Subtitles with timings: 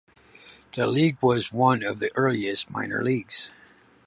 [0.73, 3.51] The league was one of the earliest minor leagues.